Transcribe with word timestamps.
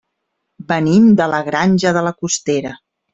Venim 0.71 1.05
de 1.19 1.27
la 1.33 1.41
Granja 1.49 1.91
de 1.99 2.03
la 2.09 2.15
Costera. 2.25 2.73